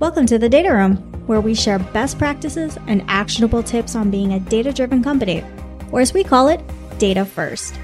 Welcome 0.00 0.24
to 0.28 0.38
the 0.38 0.48
Data 0.48 0.72
Room, 0.72 0.96
where 1.26 1.42
we 1.42 1.54
share 1.54 1.78
best 1.78 2.16
practices 2.16 2.78
and 2.86 3.04
actionable 3.06 3.62
tips 3.62 3.94
on 3.94 4.10
being 4.10 4.32
a 4.32 4.40
data 4.40 4.72
driven 4.72 5.04
company, 5.04 5.44
or 5.92 6.00
as 6.00 6.14
we 6.14 6.24
call 6.24 6.48
it, 6.48 6.58
data 6.96 7.26
first. 7.26 7.78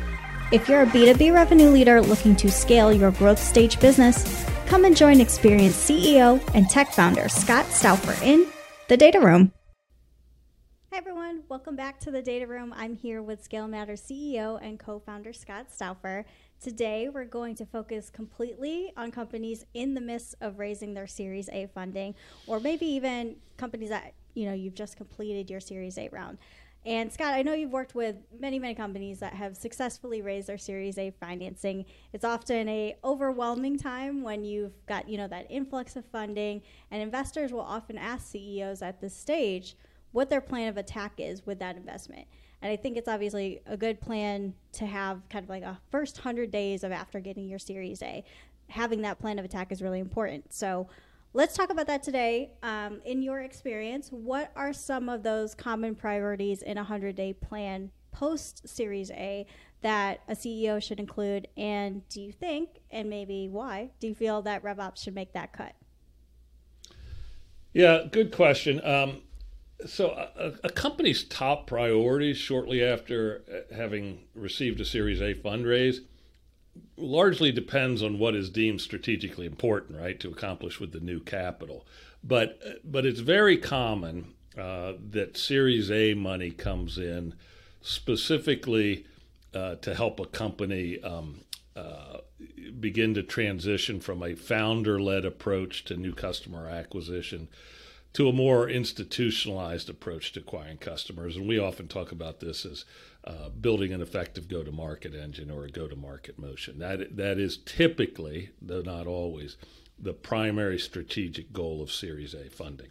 If 0.50 0.66
you're 0.66 0.84
a 0.84 0.86
B2B 0.86 1.34
revenue 1.34 1.68
leader 1.68 2.00
looking 2.00 2.34
to 2.36 2.50
scale 2.50 2.90
your 2.90 3.10
growth 3.10 3.38
stage 3.38 3.78
business, 3.80 4.46
come 4.64 4.86
and 4.86 4.96
join 4.96 5.20
experienced 5.20 5.86
CEO 5.86 6.40
and 6.54 6.70
tech 6.70 6.90
founder 6.90 7.28
Scott 7.28 7.66
Stauffer 7.66 8.16
in 8.24 8.46
the 8.88 8.96
Data 8.96 9.20
Room. 9.20 9.52
Welcome 11.56 11.74
back 11.74 11.98
to 12.00 12.10
the 12.10 12.20
Data 12.20 12.46
Room. 12.46 12.74
I'm 12.76 12.94
here 12.94 13.22
with 13.22 13.42
Scale 13.42 13.66
Matters 13.66 14.02
CEO 14.02 14.58
and 14.62 14.78
co 14.78 14.98
founder 14.98 15.32
Scott 15.32 15.72
Stauffer. 15.72 16.26
Today, 16.60 17.08
we're 17.08 17.24
going 17.24 17.54
to 17.54 17.64
focus 17.64 18.10
completely 18.10 18.92
on 18.94 19.10
companies 19.10 19.64
in 19.72 19.94
the 19.94 20.02
midst 20.02 20.34
of 20.42 20.58
raising 20.58 20.92
their 20.92 21.06
Series 21.06 21.48
A 21.48 21.66
funding, 21.74 22.14
or 22.46 22.60
maybe 22.60 22.84
even 22.84 23.36
companies 23.56 23.88
that 23.88 24.12
you 24.34 24.44
know 24.44 24.52
you've 24.52 24.74
just 24.74 24.98
completed 24.98 25.48
your 25.48 25.60
Series 25.60 25.96
A 25.96 26.10
round. 26.10 26.36
And 26.84 27.10
Scott, 27.10 27.32
I 27.32 27.40
know 27.40 27.54
you've 27.54 27.72
worked 27.72 27.94
with 27.94 28.16
many, 28.38 28.58
many 28.58 28.74
companies 28.74 29.18
that 29.20 29.32
have 29.32 29.56
successfully 29.56 30.20
raised 30.20 30.48
their 30.48 30.58
Series 30.58 30.98
A 30.98 31.10
financing. 31.10 31.86
It's 32.12 32.24
often 32.24 32.68
a 32.68 32.96
overwhelming 33.02 33.78
time 33.78 34.22
when 34.22 34.44
you've 34.44 34.74
got 34.84 35.08
you 35.08 35.16
know 35.16 35.28
that 35.28 35.46
influx 35.48 35.96
of 35.96 36.04
funding, 36.04 36.60
and 36.90 37.00
investors 37.00 37.50
will 37.50 37.60
often 37.60 37.96
ask 37.96 38.26
CEOs 38.26 38.82
at 38.82 39.00
this 39.00 39.16
stage 39.16 39.74
what 40.16 40.30
their 40.30 40.40
plan 40.40 40.66
of 40.68 40.78
attack 40.78 41.12
is 41.18 41.44
with 41.44 41.58
that 41.58 41.76
investment. 41.76 42.26
And 42.62 42.72
I 42.72 42.76
think 42.76 42.96
it's 42.96 43.06
obviously 43.06 43.60
a 43.66 43.76
good 43.76 44.00
plan 44.00 44.54
to 44.72 44.86
have 44.86 45.20
kind 45.28 45.42
of 45.44 45.50
like 45.50 45.62
a 45.62 45.78
first 45.90 46.16
100 46.16 46.50
days 46.50 46.84
of 46.84 46.90
after 46.90 47.20
getting 47.20 47.46
your 47.50 47.58
Series 47.58 48.00
A. 48.00 48.24
Having 48.68 49.02
that 49.02 49.18
plan 49.18 49.38
of 49.38 49.44
attack 49.44 49.70
is 49.70 49.82
really 49.82 50.00
important. 50.00 50.54
So 50.54 50.88
let's 51.34 51.54
talk 51.54 51.68
about 51.68 51.86
that 51.88 52.02
today. 52.02 52.52
Um, 52.62 53.02
in 53.04 53.20
your 53.20 53.40
experience, 53.40 54.08
what 54.08 54.52
are 54.56 54.72
some 54.72 55.10
of 55.10 55.22
those 55.22 55.54
common 55.54 55.94
priorities 55.94 56.62
in 56.62 56.78
a 56.78 56.80
100 56.80 57.14
day 57.14 57.34
plan 57.34 57.90
post 58.10 58.66
Series 58.66 59.10
A 59.10 59.44
that 59.82 60.22
a 60.28 60.32
CEO 60.32 60.82
should 60.82 60.98
include? 60.98 61.46
And 61.58 62.08
do 62.08 62.22
you 62.22 62.32
think, 62.32 62.80
and 62.90 63.10
maybe 63.10 63.50
why, 63.50 63.90
do 64.00 64.06
you 64.06 64.14
feel 64.14 64.40
that 64.42 64.62
RevOps 64.62 65.02
should 65.02 65.14
make 65.14 65.34
that 65.34 65.52
cut? 65.52 65.74
Yeah, 67.74 68.04
good 68.10 68.32
question. 68.32 68.82
Um, 68.82 69.20
so, 69.84 70.10
a, 70.10 70.52
a, 70.64 70.70
company's 70.70 71.24
top 71.24 71.66
priorities 71.66 72.38
shortly 72.38 72.82
after 72.82 73.42
uh, 73.50 73.74
having 73.74 74.20
received 74.34 74.80
a 74.80 74.84
Series 74.84 75.20
A 75.20 75.34
fundraise 75.34 75.98
largely 76.96 77.52
depends 77.52 78.02
on 78.02 78.18
what 78.18 78.34
is 78.34 78.48
deemed 78.48 78.80
strategically 78.80 79.46
important, 79.46 79.98
right, 79.98 80.18
to 80.20 80.28
accomplish 80.28 80.80
with 80.80 80.92
the 80.92 81.00
new 81.00 81.20
capital. 81.20 81.86
But 82.24 82.58
but 82.84 83.04
it's 83.04 83.20
very 83.20 83.58
common 83.58 84.34
uh, 84.56 84.94
that 85.10 85.36
Series 85.36 85.90
A 85.90 86.14
money 86.14 86.50
comes 86.50 86.96
in 86.96 87.34
specifically 87.82 89.04
uh, 89.54 89.76
to 89.76 89.94
help 89.94 90.18
a 90.18 90.26
company 90.26 91.00
um, 91.02 91.42
uh, 91.76 92.18
begin 92.80 93.14
to 93.14 93.22
transition 93.22 94.00
from 94.00 94.22
a 94.22 94.34
founder-led 94.34 95.24
approach 95.24 95.84
to 95.84 95.96
new 95.96 96.12
customer 96.12 96.66
acquisition 96.68 97.48
to 98.16 98.30
a 98.30 98.32
more 98.32 98.66
institutionalized 98.66 99.90
approach 99.90 100.32
to 100.32 100.40
acquiring 100.40 100.78
customers. 100.78 101.36
And 101.36 101.46
we 101.46 101.58
often 101.58 101.86
talk 101.86 102.12
about 102.12 102.40
this 102.40 102.64
as 102.64 102.86
uh, 103.24 103.50
building 103.50 103.92
an 103.92 104.00
effective 104.00 104.48
go 104.48 104.64
to 104.64 104.72
market 104.72 105.14
engine 105.14 105.50
or 105.50 105.64
a 105.66 105.70
go 105.70 105.86
to 105.86 105.96
market 105.96 106.38
motion. 106.38 106.78
That, 106.78 107.18
that 107.18 107.38
is 107.38 107.58
typically, 107.58 108.52
though 108.62 108.80
not 108.80 109.06
always, 109.06 109.58
the 109.98 110.14
primary 110.14 110.78
strategic 110.78 111.52
goal 111.52 111.82
of 111.82 111.92
Series 111.92 112.32
A 112.32 112.48
funding. 112.48 112.88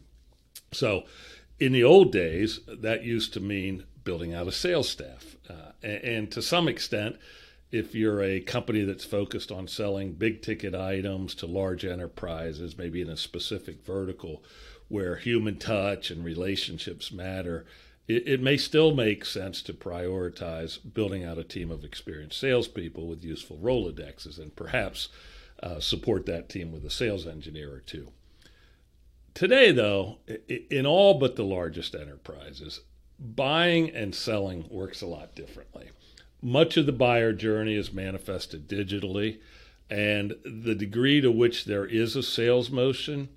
So, 0.71 1.05
in 1.59 1.71
the 1.71 1.83
old 1.83 2.11
days, 2.11 2.59
that 2.67 3.03
used 3.03 3.33
to 3.33 3.39
mean 3.39 3.85
building 4.03 4.31
out 4.31 4.47
a 4.47 4.51
sales 4.51 4.89
staff. 4.89 5.37
Uh, 5.49 5.71
and, 5.81 6.03
and 6.03 6.31
to 6.33 6.41
some 6.43 6.67
extent, 6.67 7.15
if 7.71 7.95
you're 7.95 8.21
a 8.21 8.41
company 8.41 8.83
that's 8.83 9.05
focused 9.05 9.51
on 9.51 9.67
selling 9.67 10.13
big 10.13 10.43
ticket 10.43 10.75
items 10.75 11.33
to 11.35 11.47
large 11.47 11.83
enterprises, 11.83 12.77
maybe 12.77 13.01
in 13.01 13.09
a 13.09 13.17
specific 13.17 13.83
vertical, 13.83 14.43
where 14.87 15.15
human 15.15 15.57
touch 15.57 16.11
and 16.11 16.23
relationships 16.23 17.11
matter, 17.11 17.65
it, 18.07 18.27
it, 18.27 18.41
may 18.41 18.55
still 18.55 18.93
make 18.93 19.25
sense 19.25 19.61
to 19.63 19.73
prioritize 19.73 20.77
building 20.93 21.23
out 21.23 21.39
a 21.39 21.43
team 21.43 21.71
of 21.71 21.83
experienced 21.83 22.39
salespeople 22.39 23.07
with 23.07 23.23
useful 23.23 23.57
Rolodexes 23.57 24.37
and 24.37 24.55
perhaps 24.55 25.09
uh, 25.63 25.79
support 25.79 26.25
that 26.27 26.49
team 26.49 26.71
with 26.71 26.85
a 26.85 26.89
sales 26.89 27.25
engineer 27.25 27.73
or 27.73 27.79
two. 27.79 28.09
Today, 29.33 29.71
though, 29.71 30.19
in 30.69 30.85
all 30.85 31.15
but 31.15 31.35
the 31.35 31.43
largest 31.43 31.95
enterprises, 31.95 32.81
buying 33.19 33.89
and 33.89 34.13
selling 34.13 34.65
works 34.69 35.01
a 35.01 35.07
lot 35.07 35.35
differently. 35.35 35.89
Much 36.41 36.77
of 36.77 36.85
the 36.85 36.91
buyer 36.91 37.33
journey 37.33 37.75
is 37.75 37.91
manifested 37.91 38.67
digitally, 38.67 39.39
and 39.89 40.35
the 40.45 40.75
degree 40.75 41.21
to 41.21 41.31
which 41.31 41.65
there 41.65 41.85
is 41.85 42.15
a 42.15 42.23
sales 42.23 42.69
motion 42.69 43.29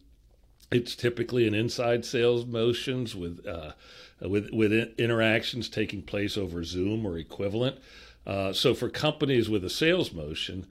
it's 0.70 0.94
typically 0.94 1.46
an 1.46 1.54
inside 1.54 2.04
sales 2.04 2.46
motions 2.46 3.14
with 3.14 3.46
uh, 3.46 3.72
with 4.20 4.50
with 4.52 4.72
interactions 4.98 5.68
taking 5.68 6.02
place 6.02 6.36
over 6.36 6.64
Zoom 6.64 7.06
or 7.06 7.16
equivalent. 7.18 7.78
Uh, 8.26 8.52
so 8.52 8.74
for 8.74 8.90
companies 8.90 9.48
with 9.48 9.64
a 9.64 9.70
sales 9.70 10.12
motion, 10.12 10.66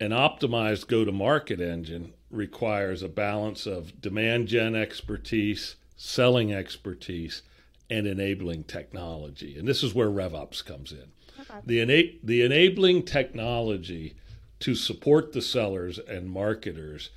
an 0.00 0.10
optimized 0.10 0.88
go-to-market 0.88 1.60
engine 1.60 2.12
requires 2.30 3.02
a 3.02 3.08
balance 3.08 3.66
of 3.66 4.00
demand 4.00 4.48
gen 4.48 4.74
expertise, 4.74 5.76
selling 5.96 6.52
expertise, 6.52 7.42
and 7.88 8.06
enabling 8.06 8.64
technology. 8.64 9.56
And 9.56 9.68
this 9.68 9.84
is 9.84 9.94
where 9.94 10.08
RevOps 10.08 10.64
comes 10.64 10.90
in. 10.90 11.12
Okay. 11.40 11.60
The, 11.64 11.80
ena- 11.80 12.18
the 12.24 12.42
enabling 12.42 13.04
technology 13.04 14.16
to 14.60 14.74
support 14.74 15.32
the 15.32 15.42
sellers 15.42 15.98
and 15.98 16.28
marketers 16.28 17.10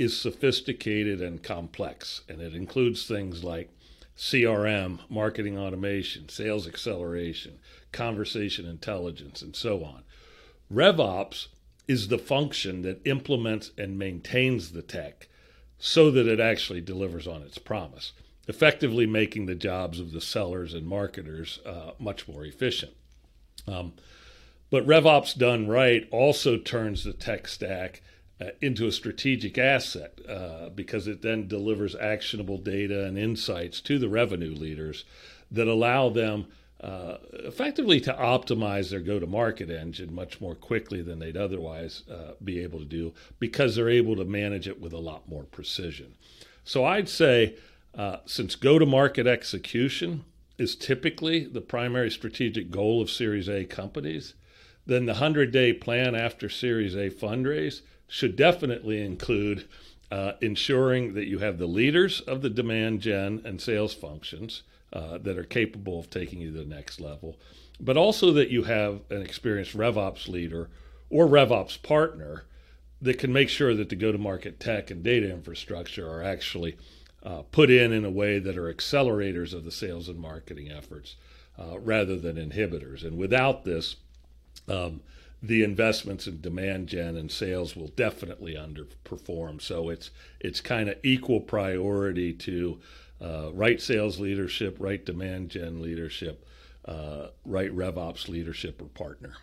is 0.00 0.18
sophisticated 0.18 1.20
and 1.20 1.42
complex, 1.42 2.22
and 2.26 2.40
it 2.40 2.54
includes 2.54 3.06
things 3.06 3.44
like 3.44 3.68
CRM, 4.16 4.98
marketing 5.10 5.58
automation, 5.58 6.26
sales 6.30 6.66
acceleration, 6.66 7.58
conversation 7.92 8.66
intelligence, 8.66 9.42
and 9.42 9.54
so 9.54 9.84
on. 9.84 10.02
RevOps 10.72 11.48
is 11.86 12.08
the 12.08 12.16
function 12.16 12.80
that 12.80 13.06
implements 13.06 13.72
and 13.76 13.98
maintains 13.98 14.72
the 14.72 14.80
tech 14.80 15.28
so 15.78 16.10
that 16.10 16.26
it 16.26 16.40
actually 16.40 16.80
delivers 16.80 17.26
on 17.26 17.42
its 17.42 17.58
promise, 17.58 18.12
effectively 18.48 19.04
making 19.04 19.44
the 19.44 19.54
jobs 19.54 20.00
of 20.00 20.12
the 20.12 20.20
sellers 20.22 20.72
and 20.72 20.86
marketers 20.86 21.60
uh, 21.66 21.90
much 21.98 22.26
more 22.26 22.46
efficient. 22.46 22.92
Um, 23.68 23.92
but 24.70 24.86
RevOps 24.86 25.36
done 25.36 25.68
right 25.68 26.08
also 26.10 26.56
turns 26.56 27.04
the 27.04 27.12
tech 27.12 27.48
stack 27.48 28.00
into 28.60 28.86
a 28.86 28.92
strategic 28.92 29.58
asset 29.58 30.18
uh, 30.28 30.70
because 30.70 31.06
it 31.06 31.22
then 31.22 31.46
delivers 31.46 31.94
actionable 31.96 32.58
data 32.58 33.04
and 33.04 33.18
insights 33.18 33.80
to 33.80 33.98
the 33.98 34.08
revenue 34.08 34.54
leaders 34.54 35.04
that 35.50 35.68
allow 35.68 36.08
them 36.08 36.46
uh, 36.80 37.18
effectively 37.32 38.00
to 38.00 38.12
optimize 38.14 38.90
their 38.90 39.00
go 39.00 39.18
to 39.18 39.26
market 39.26 39.68
engine 39.68 40.14
much 40.14 40.40
more 40.40 40.54
quickly 40.54 41.02
than 41.02 41.18
they'd 41.18 41.36
otherwise 41.36 42.04
uh, 42.10 42.32
be 42.42 42.60
able 42.60 42.78
to 42.78 42.86
do 42.86 43.12
because 43.38 43.76
they're 43.76 43.90
able 43.90 44.16
to 44.16 44.24
manage 44.24 44.66
it 44.66 44.80
with 44.80 44.94
a 44.94 44.98
lot 44.98 45.28
more 45.28 45.44
precision. 45.44 46.14
So 46.64 46.84
I'd 46.84 47.08
say 47.08 47.56
uh, 47.94 48.18
since 48.24 48.54
go 48.56 48.78
to 48.78 48.86
market 48.86 49.26
execution 49.26 50.24
is 50.56 50.74
typically 50.74 51.44
the 51.44 51.60
primary 51.60 52.10
strategic 52.10 52.70
goal 52.70 53.02
of 53.02 53.10
Series 53.10 53.48
A 53.48 53.64
companies, 53.64 54.34
then 54.86 55.04
the 55.04 55.12
100 55.12 55.52
day 55.52 55.74
plan 55.74 56.14
after 56.14 56.48
Series 56.48 56.94
A 56.94 57.10
fundraise 57.10 57.82
should 58.10 58.34
definitely 58.36 59.00
include 59.00 59.66
uh, 60.10 60.32
ensuring 60.40 61.14
that 61.14 61.28
you 61.28 61.38
have 61.38 61.58
the 61.58 61.66
leaders 61.66 62.20
of 62.22 62.42
the 62.42 62.50
demand 62.50 63.00
gen 63.00 63.40
and 63.44 63.60
sales 63.60 63.94
functions 63.94 64.62
uh, 64.92 65.16
that 65.18 65.38
are 65.38 65.44
capable 65.44 66.00
of 66.00 66.10
taking 66.10 66.40
you 66.40 66.50
to 66.50 66.58
the 66.58 66.64
next 66.64 67.00
level, 67.00 67.38
but 67.78 67.96
also 67.96 68.32
that 68.32 68.50
you 68.50 68.64
have 68.64 69.00
an 69.10 69.22
experienced 69.22 69.76
RevOps 69.76 70.26
leader 70.28 70.68
or 71.08 71.28
RevOps 71.28 71.80
partner 71.80 72.44
that 73.00 73.18
can 73.18 73.32
make 73.32 73.48
sure 73.48 73.74
that 73.74 73.88
the 73.88 73.96
go 73.96 74.10
to 74.10 74.18
market 74.18 74.58
tech 74.58 74.90
and 74.90 75.04
data 75.04 75.30
infrastructure 75.30 76.10
are 76.10 76.24
actually 76.24 76.76
uh, 77.22 77.42
put 77.52 77.70
in 77.70 77.92
in 77.92 78.04
a 78.04 78.10
way 78.10 78.40
that 78.40 78.58
are 78.58 78.72
accelerators 78.72 79.54
of 79.54 79.64
the 79.64 79.70
sales 79.70 80.08
and 80.08 80.18
marketing 80.18 80.70
efforts 80.70 81.14
uh, 81.58 81.78
rather 81.78 82.16
than 82.16 82.36
inhibitors. 82.36 83.04
And 83.04 83.16
without 83.16 83.64
this, 83.64 83.96
um, 84.68 85.00
the 85.42 85.62
investments 85.62 86.26
in 86.26 86.40
demand 86.40 86.88
gen 86.88 87.16
and 87.16 87.30
sales 87.30 87.74
will 87.74 87.88
definitely 87.88 88.54
underperform. 88.54 89.60
So 89.60 89.88
it's 89.88 90.10
it's 90.38 90.60
kind 90.60 90.88
of 90.88 90.96
equal 91.02 91.40
priority 91.40 92.32
to 92.34 92.80
uh, 93.20 93.50
right 93.52 93.80
sales 93.80 94.18
leadership, 94.18 94.76
right 94.78 95.04
demand 95.04 95.50
gen 95.50 95.80
leadership, 95.80 96.44
uh, 96.84 97.28
right 97.44 97.74
RevOps 97.74 98.28
leadership 98.28 98.80
or 98.82 98.86
partner. 98.86 99.34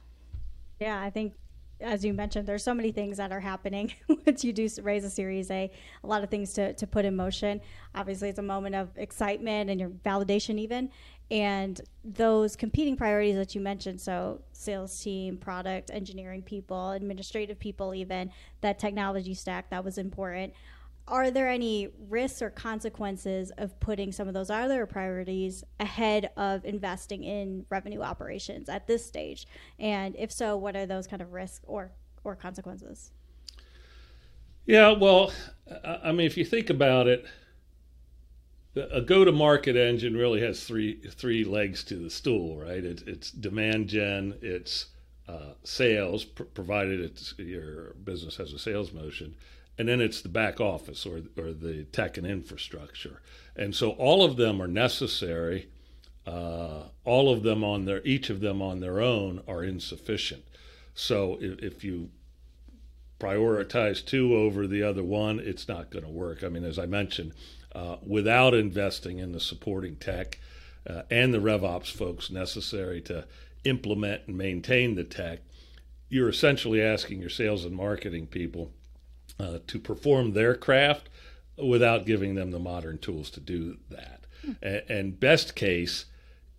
Yeah, 0.79 1.01
I 1.01 1.09
think 1.09 1.33
as 1.79 2.03
you 2.03 2.13
mentioned, 2.13 2.47
there's 2.47 2.63
so 2.63 2.73
many 2.73 2.91
things 2.91 3.17
that 3.17 3.31
are 3.31 3.39
happening 3.39 3.93
once 4.25 4.43
you 4.43 4.51
do 4.51 4.67
raise 4.81 5.03
a 5.03 5.09
Series 5.09 5.51
A. 5.51 5.71
A 6.03 6.07
lot 6.07 6.23
of 6.23 6.29
things 6.29 6.53
to, 6.53 6.73
to 6.73 6.87
put 6.87 7.05
in 7.05 7.15
motion. 7.15 7.61
Obviously, 7.93 8.29
it's 8.29 8.39
a 8.39 8.43
moment 8.43 8.75
of 8.75 8.89
excitement 8.97 9.69
and 9.69 9.79
your 9.79 9.89
validation, 9.89 10.57
even. 10.57 10.89
And 11.29 11.81
those 12.05 12.55
competing 12.55 12.95
priorities 12.95 13.35
that 13.35 13.53
you 13.53 13.59
mentioned 13.59 13.99
so, 13.99 14.41
sales 14.53 14.97
team, 15.01 15.37
product, 15.37 15.91
engineering 15.91 16.41
people, 16.41 16.91
administrative 16.91 17.59
people, 17.59 17.93
even 17.93 18.31
that 18.61 18.79
technology 18.79 19.33
stack 19.33 19.69
that 19.69 19.83
was 19.83 19.97
important. 19.97 20.53
Are 21.09 21.31
there 21.31 21.47
any 21.47 21.89
risks 22.09 22.41
or 22.41 22.49
consequences 22.49 23.51
of 23.57 23.77
putting 23.79 24.11
some 24.11 24.27
of 24.27 24.33
those 24.33 24.49
other 24.49 24.85
priorities 24.85 25.63
ahead 25.79 26.31
of 26.35 26.65
investing 26.65 27.23
in 27.23 27.65
revenue 27.69 28.01
operations 28.01 28.67
at 28.67 28.87
this 28.87 29.05
stage? 29.05 29.47
And 29.79 30.15
if 30.17 30.31
so, 30.31 30.57
what 30.57 30.75
are 30.75 30.85
those 30.85 31.07
kind 31.07 31.21
of 31.21 31.31
risks 31.31 31.61
or, 31.65 31.91
or 32.23 32.35
consequences? 32.35 33.11
Yeah, 34.65 34.91
well, 34.91 35.31
I 35.83 36.11
mean, 36.11 36.27
if 36.27 36.35
you 36.35 36.43
think 36.43 36.69
about 36.69 37.07
it, 37.07 37.25
a 38.91 39.01
go-to-market 39.01 39.75
engine 39.75 40.15
really 40.15 40.41
has 40.41 40.63
three 40.63 40.99
three 41.09 41.43
legs 41.43 41.83
to 41.85 41.95
the 41.95 42.09
stool, 42.09 42.57
right? 42.57 42.83
It, 42.83 43.03
it's 43.07 43.31
demand 43.31 43.89
gen, 43.89 44.35
it's 44.41 44.87
uh, 45.27 45.53
sales, 45.63 46.23
pr- 46.23 46.43
provided 46.43 46.99
it's 46.99 47.33
your 47.37 47.93
business 48.03 48.37
has 48.37 48.53
a 48.53 48.59
sales 48.59 48.93
motion, 48.93 49.35
and 49.77 49.87
then 49.87 50.01
it's 50.01 50.21
the 50.21 50.29
back 50.29 50.59
office 50.59 51.05
or 51.05 51.21
or 51.37 51.53
the 51.53 51.85
tech 51.85 52.17
and 52.17 52.27
infrastructure. 52.27 53.21
And 53.55 53.75
so 53.75 53.91
all 53.91 54.23
of 54.23 54.37
them 54.37 54.61
are 54.61 54.67
necessary. 54.67 55.69
Uh, 56.25 56.83
all 57.05 57.31
of 57.31 57.43
them 57.43 57.63
on 57.63 57.85
their 57.85 58.01
each 58.05 58.29
of 58.29 58.41
them 58.41 58.61
on 58.61 58.79
their 58.79 58.99
own 58.99 59.41
are 59.47 59.63
insufficient. 59.63 60.43
So 60.93 61.37
if, 61.39 61.59
if 61.59 61.83
you 61.83 62.09
prioritize 63.19 64.05
two 64.05 64.35
over 64.35 64.67
the 64.67 64.83
other 64.83 65.03
one, 65.03 65.39
it's 65.39 65.67
not 65.67 65.89
going 65.89 66.05
to 66.05 66.11
work. 66.11 66.43
I 66.43 66.49
mean, 66.49 66.63
as 66.63 66.77
I 66.77 66.85
mentioned, 66.85 67.33
uh, 67.77 67.97
without 68.03 68.55
investing 68.55 69.19
in 69.19 69.33
the 69.33 69.39
supporting 69.39 69.95
tech 69.97 70.39
uh, 70.89 71.03
and 71.11 71.31
the 71.31 71.37
RevOps 71.37 71.91
folks 71.91 72.31
necessary 72.31 72.99
to 73.01 73.25
implement 73.65 74.23
and 74.25 74.35
maintain 74.35 74.95
the 74.95 75.03
tech, 75.03 75.41
you're 76.09 76.29
essentially 76.29 76.81
asking 76.81 77.19
your 77.19 77.29
sales 77.29 77.65
and 77.65 77.75
marketing 77.75 78.25
people 78.25 78.71
uh, 79.39 79.59
to 79.67 79.77
perform 79.77 80.33
their 80.33 80.55
craft 80.55 81.07
without 81.55 82.07
giving 82.07 82.33
them 82.33 82.49
the 82.49 82.57
modern 82.57 82.97
tools 82.97 83.29
to 83.29 83.39
do 83.39 83.77
that. 83.91 84.21
Hmm. 84.43 84.51
And, 84.63 84.81
and, 84.89 85.19
best 85.19 85.55
case, 85.55 86.05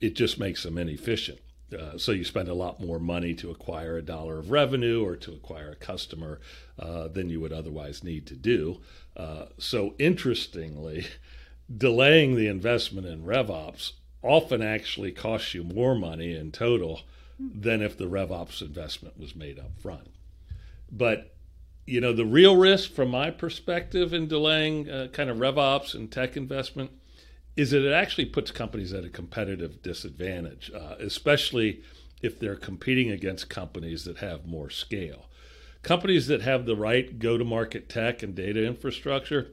it 0.00 0.14
just 0.14 0.38
makes 0.38 0.62
them 0.62 0.78
inefficient. 0.78 1.40
Uh, 1.76 1.98
so 1.98 2.12
you 2.12 2.24
spend 2.24 2.48
a 2.48 2.54
lot 2.54 2.80
more 2.80 2.98
money 2.98 3.34
to 3.34 3.50
acquire 3.50 3.96
a 3.96 4.02
dollar 4.02 4.38
of 4.38 4.50
revenue 4.50 5.04
or 5.04 5.16
to 5.16 5.32
acquire 5.32 5.70
a 5.70 5.76
customer 5.76 6.40
uh, 6.78 7.08
than 7.08 7.28
you 7.28 7.40
would 7.40 7.52
otherwise 7.52 8.02
need 8.02 8.26
to 8.26 8.34
do. 8.34 8.80
Uh, 9.16 9.46
so 9.58 9.94
interestingly, 9.98 11.06
delaying 11.76 12.36
the 12.36 12.46
investment 12.46 13.06
in 13.06 13.24
RevOps 13.24 13.92
often 14.22 14.62
actually 14.62 15.12
costs 15.12 15.54
you 15.54 15.62
more 15.62 15.94
money 15.94 16.34
in 16.34 16.50
total 16.50 17.02
than 17.38 17.82
if 17.82 17.96
the 17.96 18.08
RevOps 18.08 18.62
investment 18.62 19.18
was 19.18 19.36
made 19.36 19.58
up 19.58 19.70
front. 19.80 20.08
But 20.90 21.34
you 21.86 22.02
know, 22.02 22.12
the 22.12 22.26
real 22.26 22.56
risk 22.56 22.92
from 22.92 23.10
my 23.10 23.30
perspective 23.30 24.12
in 24.12 24.28
delaying 24.28 24.90
uh, 24.90 25.08
kind 25.10 25.30
of 25.30 25.38
RevOps 25.38 25.94
and 25.94 26.10
tech 26.10 26.36
investment 26.36 26.90
is 27.58 27.72
that 27.72 27.84
it 27.84 27.92
actually 27.92 28.24
puts 28.24 28.52
companies 28.52 28.92
at 28.92 29.02
a 29.02 29.08
competitive 29.08 29.82
disadvantage, 29.82 30.70
uh, 30.72 30.94
especially 31.00 31.82
if 32.22 32.38
they're 32.38 32.54
competing 32.54 33.10
against 33.10 33.50
companies 33.50 34.04
that 34.04 34.18
have 34.18 34.46
more 34.46 34.70
scale. 34.70 35.26
Companies 35.82 36.28
that 36.28 36.40
have 36.42 36.66
the 36.66 36.76
right 36.76 37.18
go 37.18 37.36
to 37.36 37.44
market 37.44 37.88
tech 37.88 38.22
and 38.22 38.36
data 38.36 38.64
infrastructure 38.64 39.48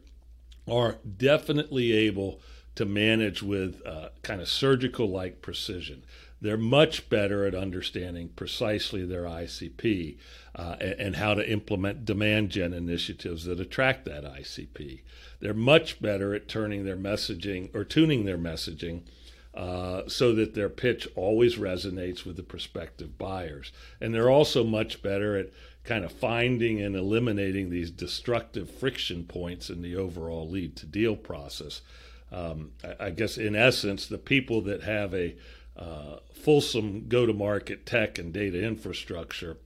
are 0.67 0.99
definitely 1.17 1.93
able 1.93 2.39
to 2.75 2.85
manage 2.85 3.41
with 3.41 3.81
uh, 3.87 4.09
kind 4.21 4.39
of 4.39 4.47
surgical 4.47 5.09
like 5.09 5.41
precision. 5.41 6.03
They're 6.45 6.57
much 6.57 7.09
better 7.09 7.47
at 7.47 7.56
understanding 7.56 8.30
precisely 8.36 9.03
their 9.03 9.24
ICP 9.24 10.18
uh, 10.53 10.75
and, 10.80 11.00
and, 11.00 11.15
how 11.15 11.33
to 11.33 11.51
implement 11.51 12.06
demand 12.06 12.51
gen 12.51 12.71
initiatives 12.71 13.45
that 13.45 13.59
attract 13.59 14.06
that 14.06 14.24
ICP. 14.24 15.01
They're 15.39 15.56
much 15.56 16.00
better 16.00 16.36
at 16.36 16.47
turning 16.47 16.86
their 16.86 16.97
messaging 16.97 17.74
or 17.74 17.83
tuning 17.83 18.25
their 18.25 18.38
messaging 18.38 19.01
uh, 19.56 20.03
so 20.07 20.36
that 20.36 20.53
their 20.53 20.69
pitch 20.69 21.07
always 21.15 21.56
resonates 21.56 22.25
with 22.25 22.36
the 22.36 22.44
prospective 22.44 23.18
buyers. 23.18 23.71
And 24.00 24.13
they're 24.13 24.30
also 24.30 24.63
much 24.63 25.01
better 25.01 25.36
at 25.36 25.50
kind 25.83 26.06
of 26.06 26.12
finding 26.12 26.80
and 26.80 26.95
eliminating 26.95 27.71
these 27.71 27.89
destructive 27.89 28.69
friction 28.69 29.24
points 29.24 29.71
in 29.71 29.81
the 29.81 29.95
overall 29.95 30.48
lead 30.48 30.75
to 30.75 30.86
deal 30.86 31.15
process. 31.15 31.81
Um, 32.31 32.74
I, 32.83 33.07
I 33.07 33.09
guess, 33.09 33.36
in 33.36 33.56
essence, 33.56 34.06
the 34.06 34.19
people 34.19 34.62
that 34.62 34.83
have 34.83 35.12
a 35.15 35.36
uh, 35.77 36.18
fulsome 36.33 37.07
go 37.07 37.25
to 37.25 37.33
market 37.33 37.86
tech 37.86 38.18
and 38.18 38.33
data 38.33 38.63
infrastructure 38.63 39.57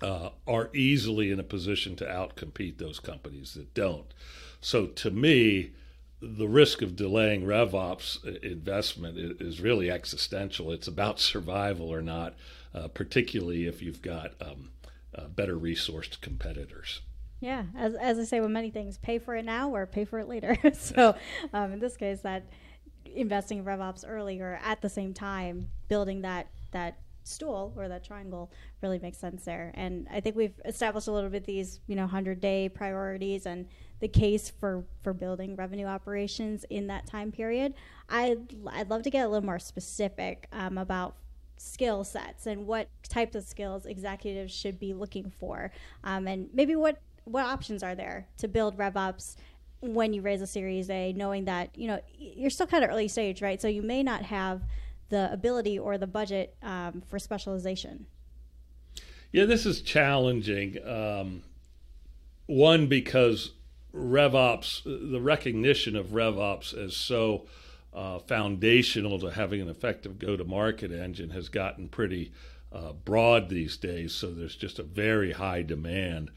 uh, 0.00 0.30
are 0.46 0.70
easily 0.74 1.30
in 1.30 1.38
a 1.38 1.44
position 1.44 1.96
to 1.96 2.04
outcompete 2.04 2.78
those 2.78 2.98
companies 2.98 3.54
that 3.54 3.72
don't. 3.74 4.12
So 4.60 4.86
to 4.86 5.10
me, 5.10 5.72
the 6.20 6.48
risk 6.48 6.82
of 6.82 6.94
delaying 6.94 7.42
RevOps 7.42 8.24
investment 8.44 9.40
is 9.40 9.60
really 9.60 9.90
existential. 9.90 10.70
It's 10.70 10.86
about 10.86 11.18
survival 11.18 11.92
or 11.92 12.02
not, 12.02 12.34
uh, 12.74 12.88
particularly 12.88 13.66
if 13.66 13.82
you've 13.82 14.02
got 14.02 14.34
um, 14.40 14.70
uh, 15.14 15.26
better 15.26 15.56
resourced 15.56 16.20
competitors. 16.20 17.00
Yeah, 17.40 17.64
as, 17.76 17.94
as 17.94 18.20
I 18.20 18.24
say 18.24 18.40
with 18.40 18.50
many 18.50 18.70
things, 18.70 18.98
pay 18.98 19.18
for 19.18 19.34
it 19.34 19.44
now 19.44 19.74
or 19.74 19.84
pay 19.84 20.04
for 20.04 20.20
it 20.20 20.28
later. 20.28 20.56
so 20.74 21.16
um, 21.52 21.72
in 21.72 21.80
this 21.80 21.96
case, 21.96 22.20
that 22.20 22.44
investing 23.14 23.58
in 23.58 23.64
RevOps 23.64 24.04
early 24.06 24.40
or 24.40 24.58
at 24.62 24.80
the 24.80 24.88
same 24.88 25.14
time 25.14 25.68
building 25.88 26.22
that 26.22 26.48
that 26.72 26.98
stool 27.24 27.72
or 27.76 27.88
that 27.88 28.04
triangle 28.04 28.50
really 28.82 28.98
makes 28.98 29.18
sense 29.18 29.44
there. 29.44 29.72
And 29.74 30.06
I 30.10 30.20
think 30.20 30.36
we've 30.36 30.60
established 30.64 31.08
a 31.08 31.12
little 31.12 31.30
bit 31.30 31.44
these, 31.44 31.80
you 31.86 31.96
know, 31.96 32.02
100 32.02 32.40
day 32.40 32.68
priorities 32.68 33.46
and 33.46 33.68
the 34.00 34.08
case 34.08 34.50
for, 34.50 34.84
for 35.02 35.12
building 35.12 35.54
revenue 35.54 35.86
operations 35.86 36.64
in 36.70 36.88
that 36.88 37.06
time 37.06 37.30
period. 37.30 37.74
I'd, 38.08 38.54
I'd 38.68 38.90
love 38.90 39.02
to 39.02 39.10
get 39.10 39.24
a 39.24 39.28
little 39.28 39.46
more 39.46 39.58
specific 39.58 40.48
um, 40.52 40.78
about 40.78 41.16
skill 41.56 42.02
sets 42.02 42.46
and 42.46 42.66
what 42.66 42.88
types 43.08 43.36
of 43.36 43.44
skills 43.44 43.86
executives 43.86 44.52
should 44.52 44.80
be 44.80 44.92
looking 44.92 45.30
for 45.38 45.70
um, 46.02 46.26
and 46.26 46.48
maybe 46.52 46.74
what 46.74 46.98
what 47.24 47.44
options 47.44 47.84
are 47.84 47.94
there 47.94 48.26
to 48.36 48.48
build 48.48 48.76
RevOps 48.76 49.36
when 49.82 50.12
you 50.12 50.22
raise 50.22 50.40
a 50.40 50.46
Series 50.46 50.88
A, 50.88 51.12
knowing 51.12 51.44
that 51.44 51.76
you 51.76 51.88
know 51.88 52.00
you're 52.16 52.50
still 52.50 52.66
kind 52.66 52.84
of 52.84 52.90
early 52.90 53.08
stage, 53.08 53.42
right? 53.42 53.60
So 53.60 53.68
you 53.68 53.82
may 53.82 54.02
not 54.02 54.22
have 54.22 54.62
the 55.08 55.30
ability 55.32 55.78
or 55.78 55.98
the 55.98 56.06
budget 56.06 56.56
um, 56.62 57.02
for 57.08 57.18
specialization. 57.18 58.06
Yeah, 59.32 59.44
this 59.44 59.66
is 59.66 59.82
challenging. 59.82 60.78
Um, 60.86 61.42
one 62.46 62.86
because 62.86 63.52
RevOps, 63.94 64.84
the 64.84 65.20
recognition 65.20 65.96
of 65.96 66.08
RevOps 66.08 66.76
as 66.76 66.96
so 66.96 67.46
uh, 67.92 68.18
foundational 68.20 69.18
to 69.18 69.30
having 69.30 69.60
an 69.60 69.68
effective 69.68 70.18
go-to-market 70.18 70.90
engine 70.90 71.30
has 71.30 71.48
gotten 71.48 71.88
pretty 71.88 72.32
uh, 72.72 72.92
broad 72.92 73.48
these 73.48 73.76
days. 73.76 74.14
So 74.14 74.30
there's 74.30 74.56
just 74.56 74.78
a 74.78 74.82
very 74.82 75.32
high 75.32 75.62
demand 75.62 76.30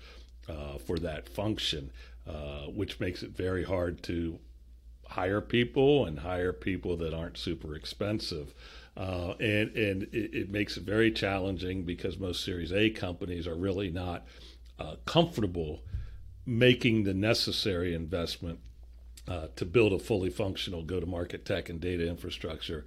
uh, 0.49 0.77
for 0.77 0.97
that 0.99 1.29
function. 1.29 1.91
Uh, 2.27 2.65
which 2.71 2.99
makes 2.99 3.21
it 3.21 3.29
very 3.37 3.63
hard 3.63 4.01
to 4.01 4.39
hire 5.09 5.41
people 5.41 6.05
and 6.05 6.17
hire 6.17 6.51
people 6.51 6.97
that 6.97 7.13
aren't 7.13 7.37
super 7.37 7.75
expensive. 7.75 8.51
Uh, 8.97 9.35
and 9.39 9.69
and 9.75 10.03
it, 10.11 10.33
it, 10.33 10.49
makes 10.49 10.75
it 10.75 10.81
very 10.81 11.11
challenging 11.11 11.83
because 11.83 12.17
most 12.17 12.43
Series 12.43 12.73
A 12.73 12.89
companies 12.89 13.45
are 13.45 13.53
really 13.53 13.91
not 13.91 14.25
uh, 14.79 14.95
comfortable 15.05 15.83
making 16.47 17.03
the 17.03 17.13
necessary 17.13 17.93
investment 17.93 18.59
uh, 19.27 19.47
to 19.55 19.63
build 19.63 19.93
a 19.93 19.99
fully 19.99 20.31
functional 20.31 20.81
go 20.81 20.99
to 20.99 21.05
market 21.05 21.45
tech 21.45 21.69
and 21.69 21.79
data 21.79 22.07
infrastructure 22.07 22.85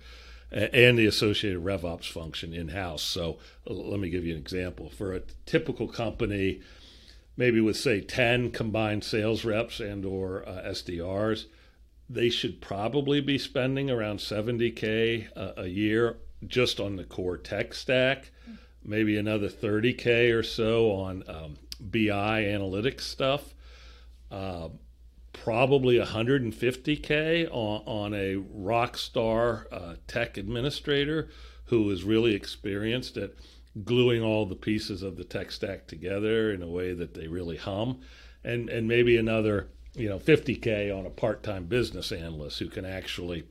and 0.50 0.99
the 0.99 1.07
associated 1.07 1.62
RevOps 1.62 2.11
function 2.11 2.54
in 2.54 2.68
house. 2.68 3.02
So 3.02 3.38
let 3.66 4.00
me 4.00 4.09
give 4.09 4.25
you 4.25 4.33
an 4.33 4.40
example. 4.40 4.88
For 4.88 5.14
a 5.14 5.21
typical 5.47 5.87
company, 5.87 6.62
maybe 7.38 7.61
with 7.61 7.76
say 7.76 8.00
10 8.00 8.50
combined 8.50 9.04
sales 9.04 9.45
reps 9.45 9.78
and 9.78 10.04
or 10.04 10.47
uh, 10.47 10.61
SDRs, 10.66 11.47
they 12.11 12.28
should 12.28 12.61
probably 12.61 13.21
be 13.21 13.38
spending 13.38 13.88
around 13.88 14.18
70k 14.18 15.30
a, 15.37 15.62
a 15.62 15.66
year 15.68 16.16
just 16.47 16.80
on 16.80 16.97
the 16.97 17.04
core 17.04 17.38
tech 17.38 17.73
stack, 17.75 18.33
maybe 18.83 19.16
another 19.16 19.49
30k 19.49 20.37
or 20.37 20.42
so 20.42 20.90
on 20.90 21.23
um, 21.28 21.57
BI 21.80 22.42
analytics 22.42 23.02
stuff. 23.02 23.54
Uh, 24.30 24.68
probably 25.33 25.97
150k 25.97 27.49
on, 27.52 27.83
on 27.87 28.14
a 28.14 28.37
rock 28.37 28.99
star 28.99 29.68
uh, 29.71 29.95
tech 30.09 30.37
administrator 30.37 31.28
who 31.66 31.88
is 31.90 32.02
really 32.02 32.35
experienced 32.35 33.16
at 33.16 33.30
gluing 33.85 34.23
all 34.23 34.47
the 34.47 34.57
pieces 34.57 35.03
of 35.03 35.17
the 35.17 35.25
tech 35.25 35.51
stack 35.53 35.87
together 35.87 36.53
in 36.53 36.63
a 36.63 36.69
way 36.69 36.93
that 36.93 37.15
they 37.15 37.27
really 37.29 37.57
hum, 37.57 38.01
and 38.45 38.69
and 38.69 38.89
maybe 38.89 39.17
another 39.17 39.69
you 39.95 40.09
know 40.09 40.19
50k 40.19 40.97
on 40.97 41.07
a 41.07 41.11
part-time 41.11 41.65
business 41.67 42.13
analyst 42.13 42.59
who 42.59 42.69
can 42.69 42.85
actually 42.85 43.45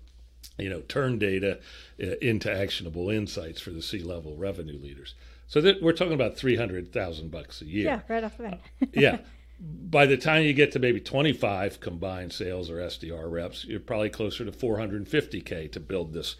you 0.57 0.69
know 0.69 0.81
turn 0.81 1.19
data 1.19 1.59
uh, 2.01 2.15
into 2.21 2.51
actionable 2.51 3.09
insights 3.09 3.61
for 3.61 3.71
the 3.71 3.81
C-level 3.81 4.35
revenue 4.35 4.79
leaders. 4.79 5.15
So 5.47 5.61
that 5.61 5.81
we're 5.81 5.93
talking 5.93 6.13
about 6.13 6.35
300,000 6.35 7.31
bucks 7.31 7.61
a 7.61 7.65
year. 7.65 7.85
Yeah, 7.85 7.99
right 8.09 8.23
off 8.23 8.37
the 8.37 8.43
bat. 8.43 8.61
yeah. 8.93 9.19
By 9.59 10.05
the 10.05 10.17
time 10.17 10.43
you 10.43 10.53
get 10.53 10.71
to 10.73 10.79
maybe 10.79 10.99
25 10.99 11.79
combined 11.79 12.31
sales 12.31 12.69
or 12.69 12.75
SDR 12.75 13.31
reps, 13.31 13.65
you're 13.65 13.79
probably 13.79 14.11
closer 14.11 14.45
to 14.45 14.51
450k 14.51 15.71
to 15.71 15.79
build 15.79 16.13
this 16.13 16.35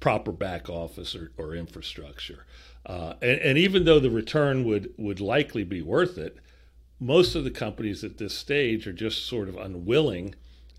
proper 0.00 0.32
back 0.32 0.70
office 0.70 1.14
or, 1.14 1.32
or 1.36 1.54
infrastructure. 1.54 2.46
Uh, 2.84 3.14
and, 3.22 3.40
and, 3.40 3.58
even 3.58 3.84
though 3.84 4.00
the 4.00 4.10
return 4.10 4.64
would, 4.64 4.92
would 4.96 5.20
likely 5.20 5.62
be 5.62 5.80
worth 5.80 6.18
it, 6.18 6.36
most 6.98 7.34
of 7.36 7.44
the 7.44 7.50
companies 7.50 8.02
at 8.02 8.18
this 8.18 8.36
stage 8.36 8.86
are 8.86 8.92
just 8.92 9.24
sort 9.26 9.48
of 9.48 9.56
unwilling 9.56 10.34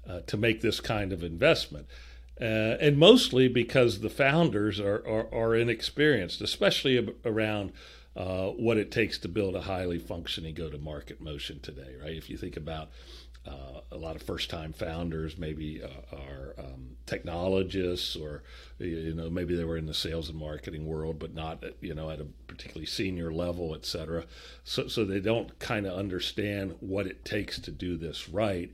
uh, 0.09 0.19
to 0.27 0.35
make 0.35 0.61
this 0.61 0.81
kind 0.81 1.13
of 1.13 1.23
investment. 1.23 1.87
Uh, 2.41 2.75
and 2.81 2.97
mostly 2.97 3.47
because 3.47 4.01
the 4.01 4.09
founders 4.09 4.79
are, 4.79 5.03
are, 5.07 5.33
are 5.33 5.55
inexperienced, 5.55 6.41
especially 6.41 7.15
around 7.23 7.71
uh, 8.15 8.47
what 8.47 8.77
it 8.77 8.91
takes 8.91 9.17
to 9.17 9.27
build 9.27 9.55
a 9.55 9.61
highly 9.61 9.99
functioning 9.99 10.53
go 10.53 10.69
to 10.69 10.77
market 10.77 11.21
motion 11.21 11.59
today, 11.61 11.95
right? 12.01 12.15
If 12.15 12.29
you 12.29 12.37
think 12.37 12.57
about 12.57 12.89
uh, 13.45 13.81
a 13.91 13.97
lot 13.97 14.15
of 14.15 14.23
first 14.23 14.49
time 14.49 14.71
founders 14.71 15.37
maybe 15.37 15.81
uh, 15.83 16.15
are 16.15 16.55
um, 16.57 16.95
technologists 17.05 18.15
or 18.15 18.43
you 18.79 19.13
know 19.13 19.29
maybe 19.29 19.55
they 19.55 19.65
were 19.65 19.77
in 19.77 19.85
the 19.85 19.93
sales 19.93 20.29
and 20.29 20.37
marketing 20.37 20.85
world 20.85 21.19
but 21.19 21.33
not 21.33 21.63
you 21.81 21.93
know 21.93 22.09
at 22.09 22.21
a 22.21 22.25
particularly 22.47 22.85
senior 22.85 23.31
level 23.31 23.75
et 23.75 23.85
cetera. 23.85 24.25
So, 24.63 24.87
so 24.87 25.03
they 25.03 25.19
don't 25.19 25.57
kind 25.59 25.85
of 25.85 25.97
understand 25.97 26.75
what 26.79 27.05
it 27.05 27.25
takes 27.25 27.59
to 27.59 27.71
do 27.71 27.97
this 27.97 28.29
right 28.29 28.71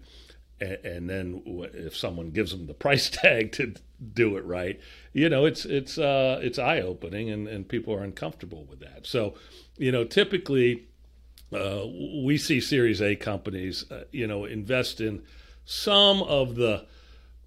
and, 0.61 0.77
and, 0.85 1.09
then 1.09 1.41
if 1.73 1.95
someone 1.95 2.31
gives 2.31 2.51
them 2.51 2.67
the 2.67 2.73
price 2.73 3.09
tag 3.13 3.51
to 3.53 3.73
do 4.13 4.37
it 4.37 4.45
right 4.45 4.79
you 5.13 5.29
know 5.29 5.45
it's 5.45 5.65
it's 5.65 5.97
uh, 5.97 6.39
it's 6.41 6.59
eye 6.59 6.81
opening 6.81 7.29
and, 7.29 7.47
and 7.47 7.67
people 7.67 7.93
are 7.93 8.03
uncomfortable 8.03 8.65
with 8.65 8.79
that. 8.81 9.07
So 9.07 9.33
you 9.77 9.91
know 9.91 10.03
typically 10.03 10.87
uh, 11.53 11.85
we 12.23 12.37
see 12.37 12.61
Series 12.61 13.01
A 13.01 13.15
companies, 13.15 13.89
uh, 13.91 14.03
you 14.11 14.27
know, 14.27 14.45
invest 14.45 15.01
in 15.01 15.23
some 15.65 16.21
of 16.23 16.55
the 16.55 16.85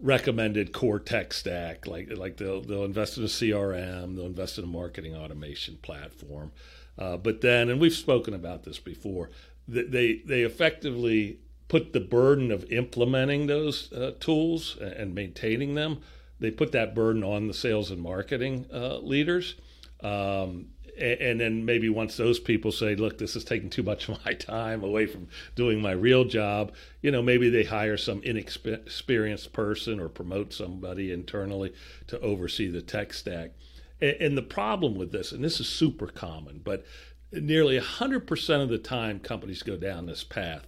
recommended 0.00 0.72
core 0.72 0.98
tech 0.98 1.32
stack, 1.32 1.86
like 1.86 2.08
like 2.16 2.36
they'll 2.36 2.60
they'll 2.60 2.84
invest 2.84 3.16
in 3.16 3.24
a 3.24 3.28
CRM, 3.28 4.16
they'll 4.16 4.26
invest 4.26 4.58
in 4.58 4.64
a 4.64 4.68
marketing 4.68 5.14
automation 5.14 5.76
platform, 5.82 6.52
uh, 6.98 7.16
but 7.16 7.40
then, 7.40 7.68
and 7.68 7.80
we've 7.80 7.92
spoken 7.92 8.34
about 8.34 8.64
this 8.64 8.78
before, 8.78 9.30
they 9.68 10.20
they 10.24 10.42
effectively 10.42 11.38
put 11.68 11.92
the 11.92 12.00
burden 12.00 12.50
of 12.50 12.70
implementing 12.70 13.46
those 13.46 13.90
uh, 13.92 14.12
tools 14.20 14.76
and 14.78 15.14
maintaining 15.14 15.74
them. 15.74 16.00
They 16.38 16.50
put 16.50 16.72
that 16.72 16.94
burden 16.94 17.22
on 17.22 17.46
the 17.46 17.54
sales 17.54 17.90
and 17.90 18.02
marketing 18.02 18.66
uh, 18.72 18.98
leaders. 18.98 19.54
Um, 20.02 20.71
and 20.98 21.40
then 21.40 21.64
maybe 21.64 21.88
once 21.88 22.16
those 22.16 22.38
people 22.38 22.72
say, 22.72 22.94
"Look, 22.94 23.18
this 23.18 23.36
is 23.36 23.44
taking 23.44 23.70
too 23.70 23.82
much 23.82 24.08
of 24.08 24.24
my 24.24 24.32
time 24.54 24.82
away 24.82 25.06
from 25.06 25.28
doing 25.54 25.80
my 25.80 25.92
real 25.92 26.24
job," 26.24 26.72
you 27.00 27.10
know, 27.10 27.22
maybe 27.22 27.48
they 27.48 27.64
hire 27.64 27.96
some 27.96 28.22
inexperienced 28.22 29.52
person 29.52 30.00
or 30.00 30.08
promote 30.08 30.52
somebody 30.52 31.10
internally 31.10 31.72
to 32.08 32.20
oversee 32.20 32.68
the 32.68 32.82
tech 32.82 33.12
stack. 33.12 33.52
And 34.00 34.36
the 34.36 34.42
problem 34.42 34.96
with 34.96 35.12
this, 35.12 35.30
and 35.30 35.44
this 35.44 35.60
is 35.60 35.68
super 35.68 36.08
common, 36.08 36.60
but 36.64 36.84
nearly 37.30 37.78
100% 37.78 38.62
of 38.62 38.68
the 38.68 38.78
time 38.78 39.20
companies 39.20 39.62
go 39.62 39.76
down 39.76 40.06
this 40.06 40.24
path, 40.24 40.66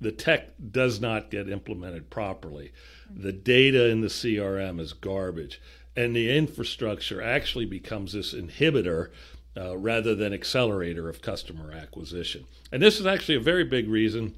the 0.00 0.10
tech 0.10 0.50
does 0.72 1.00
not 1.00 1.30
get 1.30 1.48
implemented 1.48 2.10
properly. 2.10 2.72
The 3.08 3.32
data 3.32 3.88
in 3.88 4.00
the 4.00 4.08
CRM 4.08 4.80
is 4.80 4.92
garbage, 4.92 5.60
and 5.94 6.14
the 6.14 6.36
infrastructure 6.36 7.22
actually 7.22 7.66
becomes 7.66 8.12
this 8.12 8.34
inhibitor 8.34 9.10
uh, 9.56 9.76
rather 9.76 10.14
than 10.14 10.32
accelerator 10.32 11.08
of 11.08 11.20
customer 11.20 11.72
acquisition. 11.72 12.44
And 12.70 12.82
this 12.82 12.98
is 13.00 13.06
actually 13.06 13.36
a 13.36 13.40
very 13.40 13.64
big 13.64 13.88
reason 13.88 14.34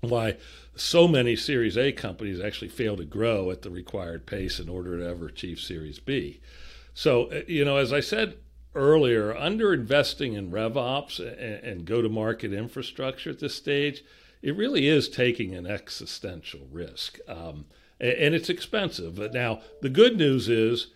why 0.00 0.36
so 0.74 1.06
many 1.06 1.36
Series 1.36 1.76
A 1.76 1.92
companies 1.92 2.40
actually 2.40 2.68
fail 2.68 2.96
to 2.96 3.04
grow 3.04 3.50
at 3.50 3.62
the 3.62 3.70
required 3.70 4.26
pace 4.26 4.58
in 4.58 4.68
order 4.68 4.98
to 4.98 5.06
ever 5.06 5.26
achieve 5.26 5.58
Series 5.60 5.98
B. 5.98 6.40
So, 6.94 7.30
uh, 7.30 7.42
you 7.46 7.64
know, 7.64 7.76
as 7.76 7.92
I 7.92 8.00
said 8.00 8.36
earlier, 8.74 9.36
under 9.36 9.74
investing 9.74 10.34
in 10.34 10.50
RevOps 10.50 11.18
and, 11.18 11.64
and 11.64 11.84
go 11.84 12.02
to 12.02 12.08
market 12.08 12.52
infrastructure 12.52 13.30
at 13.30 13.40
this 13.40 13.54
stage, 13.54 14.02
it 14.42 14.56
really 14.56 14.88
is 14.88 15.08
taking 15.08 15.54
an 15.54 15.66
existential 15.66 16.66
risk. 16.70 17.18
Um, 17.28 17.66
and 18.00 18.34
it's 18.34 18.48
expensive. 18.48 19.16
But 19.16 19.34
now, 19.34 19.60
the 19.82 19.90
good 19.90 20.16
news 20.16 20.48
is 20.48 20.88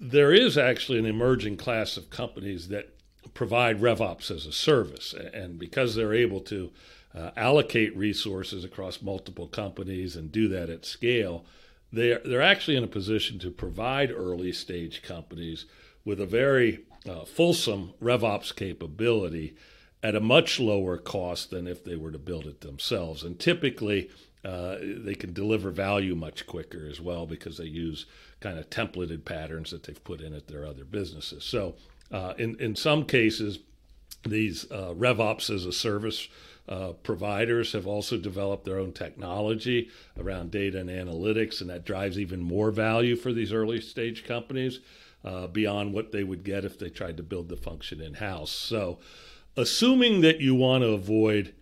there 0.00 0.32
is 0.32 0.56
actually 0.56 0.98
an 0.98 1.06
emerging 1.06 1.56
class 1.56 1.96
of 1.96 2.10
companies 2.10 2.68
that 2.68 2.94
provide 3.34 3.80
RevOps 3.80 4.30
as 4.30 4.46
a 4.46 4.52
service. 4.52 5.14
And 5.14 5.58
because 5.58 5.94
they're 5.94 6.14
able 6.14 6.40
to 6.42 6.72
uh, 7.14 7.30
allocate 7.36 7.96
resources 7.96 8.64
across 8.64 9.02
multiple 9.02 9.48
companies 9.48 10.16
and 10.16 10.32
do 10.32 10.48
that 10.48 10.70
at 10.70 10.84
scale, 10.84 11.44
they're, 11.92 12.20
they're 12.24 12.42
actually 12.42 12.76
in 12.76 12.84
a 12.84 12.88
position 12.88 13.38
to 13.40 13.50
provide 13.50 14.10
early 14.10 14.52
stage 14.52 15.02
companies 15.02 15.66
with 16.04 16.20
a 16.20 16.26
very 16.26 16.84
uh, 17.08 17.24
fulsome 17.24 17.92
RevOps 18.02 18.54
capability 18.54 19.56
at 20.02 20.14
a 20.14 20.20
much 20.20 20.60
lower 20.60 20.98
cost 20.98 21.50
than 21.50 21.66
if 21.66 21.84
they 21.84 21.96
were 21.96 22.12
to 22.12 22.18
build 22.18 22.46
it 22.46 22.60
themselves. 22.60 23.22
And 23.22 23.38
typically, 23.38 24.10
uh, 24.46 24.76
they 24.80 25.14
can 25.14 25.32
deliver 25.32 25.70
value 25.70 26.14
much 26.14 26.46
quicker 26.46 26.86
as 26.88 27.00
well 27.00 27.26
because 27.26 27.58
they 27.58 27.64
use 27.64 28.06
kind 28.38 28.58
of 28.58 28.70
templated 28.70 29.24
patterns 29.24 29.72
that 29.72 29.82
they've 29.82 30.04
put 30.04 30.20
in 30.20 30.32
at 30.32 30.46
their 30.46 30.64
other 30.64 30.84
businesses. 30.84 31.42
So, 31.42 31.74
uh, 32.12 32.34
in 32.38 32.54
in 32.60 32.76
some 32.76 33.04
cases, 33.04 33.58
these 34.22 34.70
uh, 34.70 34.94
RevOps 34.96 35.50
as 35.52 35.66
a 35.66 35.72
service 35.72 36.28
uh, 36.68 36.92
providers 37.02 37.72
have 37.72 37.86
also 37.86 38.16
developed 38.16 38.64
their 38.64 38.78
own 38.78 38.92
technology 38.92 39.90
around 40.16 40.50
data 40.52 40.78
and 40.78 40.90
analytics, 40.90 41.60
and 41.60 41.70
that 41.70 41.84
drives 41.84 42.18
even 42.18 42.40
more 42.40 42.70
value 42.70 43.16
for 43.16 43.32
these 43.32 43.52
early 43.52 43.80
stage 43.80 44.24
companies 44.24 44.80
uh, 45.24 45.48
beyond 45.48 45.92
what 45.92 46.12
they 46.12 46.22
would 46.22 46.44
get 46.44 46.64
if 46.64 46.78
they 46.78 46.88
tried 46.88 47.16
to 47.16 47.22
build 47.22 47.48
the 47.48 47.56
function 47.56 48.00
in 48.00 48.14
house. 48.14 48.52
So, 48.52 48.98
assuming 49.56 50.20
that 50.20 50.40
you 50.40 50.54
want 50.54 50.82
to 50.82 50.90
avoid 50.90 51.52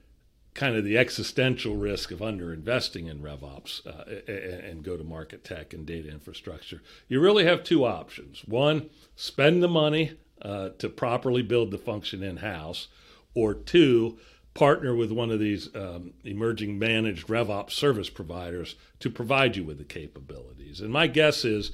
kind 0.54 0.76
of 0.76 0.84
the 0.84 0.96
existential 0.96 1.74
risk 1.76 2.12
of 2.12 2.20
underinvesting 2.20 3.10
in 3.10 3.20
RevOps 3.20 3.84
uh, 3.86 4.30
and 4.30 4.84
go 4.84 4.96
to 4.96 5.02
market 5.02 5.44
tech 5.44 5.74
and 5.74 5.84
data 5.84 6.08
infrastructure. 6.08 6.80
You 7.08 7.20
really 7.20 7.44
have 7.44 7.64
two 7.64 7.84
options. 7.84 8.42
One, 8.46 8.88
spend 9.16 9.62
the 9.62 9.68
money 9.68 10.12
uh, 10.40 10.70
to 10.78 10.88
properly 10.88 11.42
build 11.42 11.70
the 11.70 11.78
function 11.78 12.22
in 12.22 12.38
house, 12.38 12.88
or 13.34 13.54
two, 13.54 14.18
partner 14.54 14.94
with 14.94 15.10
one 15.10 15.32
of 15.32 15.40
these 15.40 15.74
um, 15.74 16.12
emerging 16.22 16.78
managed 16.78 17.26
RevOps 17.26 17.72
service 17.72 18.08
providers 18.08 18.76
to 19.00 19.10
provide 19.10 19.56
you 19.56 19.64
with 19.64 19.78
the 19.78 19.84
capabilities. 19.84 20.80
And 20.80 20.92
my 20.92 21.08
guess 21.08 21.44
is 21.44 21.72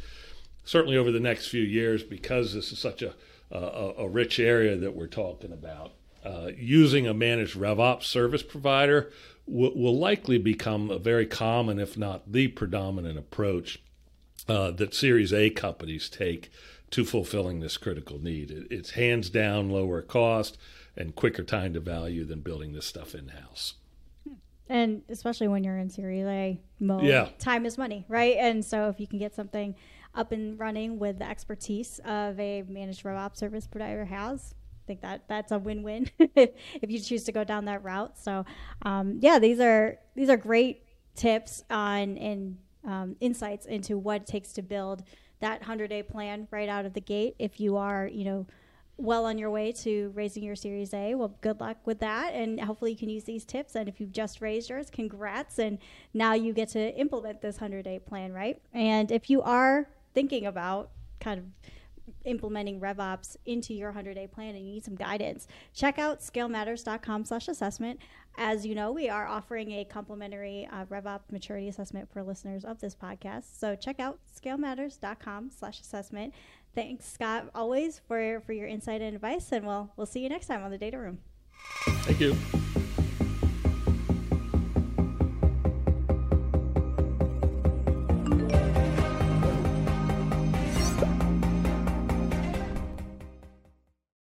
certainly 0.65 0.97
over 0.97 1.13
the 1.13 1.21
next 1.21 1.49
few 1.49 1.63
years, 1.63 2.03
because 2.03 2.55
this 2.55 2.73
is 2.73 2.79
such 2.79 3.03
a, 3.03 3.15
a, 3.51 3.93
a 3.99 4.09
rich 4.09 4.39
area 4.39 4.77
that 4.77 4.97
we're 4.97 5.07
talking 5.07 5.53
about, 5.53 5.93
uh, 6.25 6.51
using 6.57 7.07
a 7.07 7.15
managed 7.15 7.57
RevOps 7.57 8.05
service 8.05 8.43
provider 8.43 9.11
will, 9.47 9.75
will, 9.75 9.99
likely 9.99 10.39
become 10.39 10.91
a 10.91 10.99
very 10.99 11.27
common, 11.27 11.79
if 11.79 11.97
not 11.97 12.31
the 12.31 12.49
predominant 12.49 13.19
approach 13.19 13.83
uh, 14.49 14.71
that 14.73 14.95
Series 14.95 15.33
A 15.33 15.51
companies 15.51 16.09
take 16.09 16.51
to 16.91 17.05
fulfilling 17.05 17.61
this 17.61 17.77
critical 17.77 18.19
need. 18.19 18.51
It, 18.51 18.67
it's 18.71 18.91
hands 18.91 19.31
down 19.31 19.71
lower 19.71 20.03
cost 20.03 20.59
and 20.97 21.15
quicker 21.15 21.43
time 21.43 21.73
to 21.75 21.81
value 21.81 22.25
than 22.25 22.41
building 22.41 22.73
this 22.73 22.87
stuff 22.87 23.15
in 23.15 23.29
house. 23.29 23.75
And 24.69 25.03
especially 25.09 25.49
when 25.49 25.65
you're 25.65 25.79
in 25.79 25.91
Series 25.91 26.27
A 26.27 26.61
mode, 26.79 27.03
yeah. 27.03 27.29
time 27.39 27.67
is 27.67 27.77
money, 27.77 28.05
right? 28.09 28.37
And 28.39 28.65
so 28.65 28.89
if 28.89 29.01
you 29.01 29.09
can 29.09 29.19
get 29.19 29.35
something 29.35 29.75
up 30.15 30.31
and 30.33 30.59
running 30.59 30.99
with 30.99 31.19
the 31.19 31.29
expertise 31.29 31.99
of 32.05 32.39
a 32.39 32.63
managed 32.69 33.03
RevOps 33.03 33.37
service 33.37 33.67
provider 33.67 34.05
has, 34.05 34.55
think 34.91 35.03
that 35.03 35.23
that's 35.29 35.53
a 35.53 35.59
win-win 35.59 36.11
if 36.19 36.91
you 36.91 36.99
choose 36.99 37.23
to 37.23 37.31
go 37.31 37.45
down 37.45 37.67
that 37.67 37.85
route. 37.85 38.19
So, 38.19 38.45
um, 38.83 39.19
yeah, 39.21 39.39
these 39.39 39.61
are 39.61 39.99
these 40.17 40.29
are 40.29 40.37
great 40.37 40.83
tips 41.15 41.63
on 41.71 42.19
and 42.19 42.59
um, 42.85 43.15
insights 43.21 43.67
into 43.67 43.97
what 43.97 44.23
it 44.23 44.27
takes 44.27 44.53
to 44.55 44.63
build 44.63 45.05
that 45.39 45.63
100-day 45.63 46.03
plan 46.03 46.49
right 46.51 46.69
out 46.69 46.87
of 46.87 46.95
the 46.95 47.01
gate. 47.01 47.37
If 47.39 47.61
you 47.61 47.77
are, 47.77 48.09
you 48.09 48.25
know, 48.25 48.47
well 48.97 49.27
on 49.27 49.39
your 49.39 49.51
way 49.51 49.71
to 49.73 50.11
raising 50.15 50.43
your 50.43 50.57
Series 50.57 50.93
A, 50.93 51.15
well, 51.15 51.37
good 51.41 51.61
luck 51.61 51.77
with 51.85 52.01
that, 52.01 52.35
and 52.35 52.61
hopefully 52.61 52.91
you 52.91 52.99
can 52.99 53.09
use 53.09 53.25
these 53.25 53.45
tips. 53.45 53.77
And 53.77 53.89
if 53.89 54.01
you've 54.01 54.13
just 54.13 54.41
raised 54.41 54.71
yours, 54.71 54.91
congrats! 54.91 55.61
And 55.61 55.79
now 56.13 56.35
you 56.35 56.53
get 56.53 56.71
to 56.71 56.95
implement 56.99 57.43
this 57.43 57.59
100-day 57.59 58.01
plan, 58.01 58.33
right? 58.33 58.61
And 58.73 59.13
if 59.13 59.31
you 59.31 59.41
are 59.43 59.89
thinking 60.15 60.47
about 60.47 60.91
kind 61.21 61.39
of 61.39 61.45
implementing 62.25 62.81
RevOps 62.81 63.37
into 63.47 63.75
your 63.75 63.93
100-day 63.93 64.27
plan 64.29 64.55
and 64.55 64.65
you 64.65 64.73
need 64.73 64.85
some 64.85 64.95
guidance, 64.95 65.47
check 65.75 65.99
out 65.99 66.21
scalematters.com 66.21 67.25
slash 67.25 67.49
assessment. 67.49 67.99
As 68.37 68.65
you 68.65 68.75
know, 68.75 68.93
we 68.93 69.09
are 69.09 69.27
offering 69.27 69.73
a 69.73 69.85
complimentary 69.85 70.69
uh, 70.73 70.85
RevOps 70.87 71.31
maturity 71.33 71.69
assessment 71.69 72.11
for 72.13 72.23
listeners 72.23 72.65
of 72.65 72.81
this 72.81 72.95
podcast. 72.95 73.59
So 73.59 73.75
check 73.75 74.01
out 74.01 74.19
scalematters.com 74.41 75.51
slash 75.51 75.81
assessment. 75.81 76.35
Thanks, 76.75 77.11
Scott, 77.11 77.51
always 77.55 78.01
for, 78.07 78.41
for 78.47 78.53
your 78.53 78.69
insight 78.69 79.03
and 79.03 79.15
advice, 79.15 79.51
and 79.53 79.67
we'll, 79.67 79.91
we'll 79.97 80.07
see 80.07 80.21
you 80.21 80.29
next 80.29 80.47
time 80.47 80.63
on 80.63 80.71
the 80.71 80.79
Data 80.79 80.99
Room. 80.99 81.19
Thank 82.05 82.21
you. 82.21 82.37